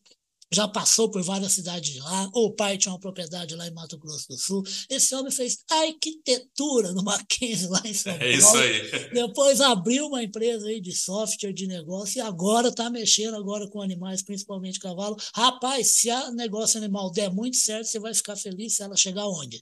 [0.53, 3.97] já passou por várias cidades de lá, o pai tinha uma propriedade lá em Mato
[3.97, 4.63] Grosso do Sul.
[4.89, 8.23] Esse homem fez arquitetura no Mackenzie lá em São Paulo.
[8.23, 9.09] É isso aí.
[9.13, 13.81] Depois abriu uma empresa aí de software de negócio e agora está mexendo agora com
[13.81, 15.17] animais, principalmente cavalo.
[15.33, 19.27] Rapaz, se a negócio animal der muito certo, você vai ficar feliz se ela chegar
[19.27, 19.61] onde?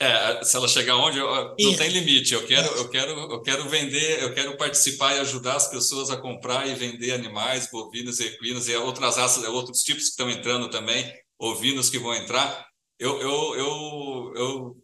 [0.00, 1.78] É, se ela chegar onde, não Isso.
[1.78, 2.34] tem limite.
[2.34, 6.16] Eu quero, eu quero, eu quero vender, eu quero participar e ajudar as pessoas a
[6.16, 11.12] comprar e vender animais, bovinos, equinos e outras raças, outros tipos que estão entrando também,
[11.38, 12.66] ovinos que vão entrar.
[12.98, 14.76] Eu, eu, eu, eu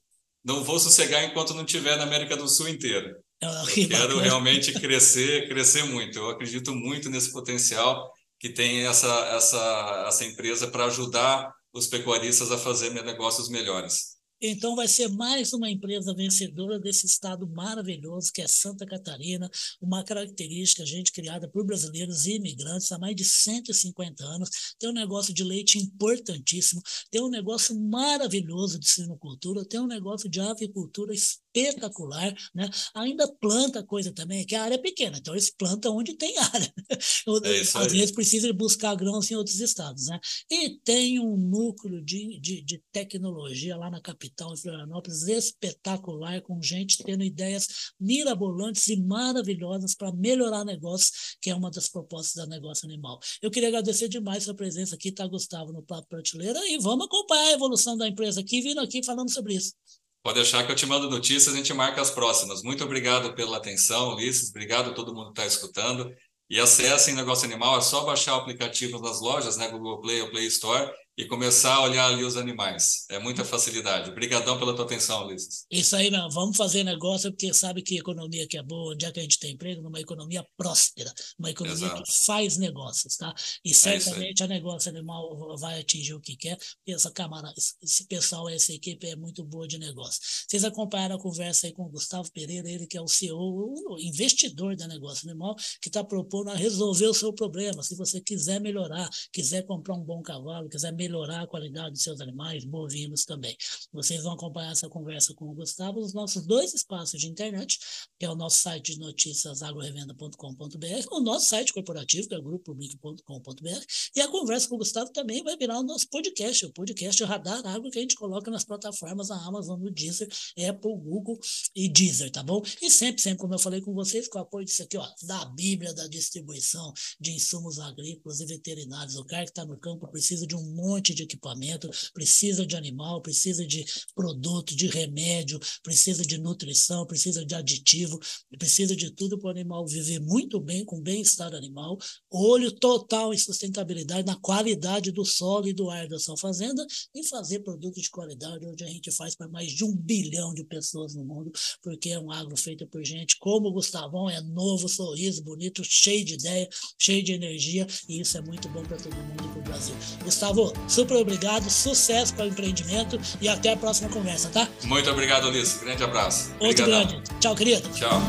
[0.44, 3.16] não vou sossegar enquanto não tiver na América do Sul inteira.
[3.43, 6.18] Ah, eu quero realmente crescer, crescer muito.
[6.18, 12.51] Eu acredito muito nesse potencial que tem essa, essa, essa empresa para ajudar os pecuaristas
[12.51, 14.20] a fazer negócios melhores.
[14.43, 19.51] Então, vai ser mais uma empresa vencedora desse estado maravilhoso que é Santa Catarina,
[19.82, 24.49] uma característica, gente, criada por brasileiros e imigrantes há mais de 150 anos.
[24.78, 26.80] Tem um negócio de leite importantíssimo,
[27.11, 31.12] tem um negócio maravilhoso de sinocultura, tem um negócio de avicultura
[31.55, 32.68] espetacular, né?
[32.94, 36.72] Ainda planta coisa também, que a área é pequena, então eles plantam onde tem área.
[37.44, 40.18] É Às vezes precisa buscar grãos em outros estados, né?
[40.51, 46.61] E tem um núcleo de, de, de tecnologia lá na capital, em Florianópolis, espetacular, com
[46.62, 52.46] gente tendo ideias mirabolantes e maravilhosas para melhorar negócios, que é uma das propostas da
[52.46, 53.18] Negócio Animal.
[53.40, 57.48] Eu queria agradecer demais sua presença aqui, tá, Gustavo, no Papo Prateleira, e vamos acompanhar
[57.48, 59.74] a evolução da empresa aqui, vindo aqui falando sobre isso.
[60.23, 62.62] Pode deixar que eu te mando notícias, a gente marca as próximas.
[62.62, 64.51] Muito obrigado pela atenção, Ulisses.
[64.51, 66.11] Obrigado a todo mundo que está escutando.
[66.51, 70.31] E acessem Negócio Animal, é só baixar o aplicativo nas lojas, né, Google Play ou
[70.31, 70.91] Play Store,
[71.21, 73.05] e começar a olhar ali os animais.
[73.11, 74.11] É muita facilidade.
[74.11, 75.66] Obrigadão pela tua atenção, Ulisses.
[75.71, 76.31] Isso aí, meu.
[76.31, 79.39] Vamos fazer negócio, porque sabe que economia que é boa, onde é que a gente
[79.39, 79.83] tem emprego?
[79.83, 82.03] Numa economia próspera, uma economia Exato.
[82.05, 83.35] que faz negócios, tá?
[83.62, 87.53] E é certamente é a negócio animal vai atingir o que quer, porque essa camada,
[87.83, 90.21] esse pessoal, essa equipe é muito boa de negócio.
[90.49, 93.99] Vocês acompanharam a conversa aí com o Gustavo Pereira, ele que é o CEO, o
[93.99, 97.83] investidor da negócio animal, que está propondo a resolver o seu problema.
[97.83, 102.02] Se você quiser melhorar, quiser comprar um bom cavalo, quiser melhorar melhorar a qualidade dos
[102.02, 103.56] seus animais, bovinos também.
[103.92, 107.78] Vocês vão acompanhar essa conversa com o Gustavo nos nossos dois espaços de internet,
[108.18, 113.84] que é o nosso site de notícias agrorevenda.com.br, o nosso site corporativo, que é grupopublic.com.br,
[114.14, 117.66] e a conversa com o Gustavo também vai virar o nosso podcast, o podcast Radar
[117.66, 120.28] Agro, que a gente coloca nas plataformas da Amazon, no Deezer,
[120.68, 121.38] Apple, Google
[121.74, 122.62] e Deezer, tá bom?
[122.80, 125.44] E sempre, sempre, como eu falei com vocês, com o apoio disso aqui, ó, da
[125.46, 129.16] Bíblia da distribuição de insumos agrícolas e veterinários.
[129.16, 132.76] O cara que está no campo precisa de um monte monte de equipamento, precisa de
[132.76, 133.84] animal, precisa de
[134.14, 138.18] produto, de remédio, precisa de nutrição, precisa de aditivo,
[138.59, 141.97] precisa de tudo para o animal viver muito bem, com bem-estar animal,
[142.30, 146.84] olho total em sustentabilidade, na qualidade do solo e do ar da sua fazenda
[147.14, 150.64] e fazer produtos de qualidade, onde a gente faz para mais de um bilhão de
[150.64, 154.88] pessoas no mundo, porque é um agro feito por gente como o Gustavão, é novo,
[154.88, 156.68] sorriso, bonito, cheio de ideia,
[156.99, 159.95] cheio de energia, e isso é muito bom para todo mundo e para o Brasil.
[160.24, 164.68] Gustavo, Super obrigado, sucesso para o empreendimento e até a próxima conversa, tá?
[164.85, 165.81] Muito obrigado, Ulisses.
[165.83, 166.51] Grande abraço.
[166.61, 167.09] Outro Obrigadão.
[167.09, 167.31] grande.
[167.41, 167.89] Tchau, querido.
[167.91, 168.20] Tchau.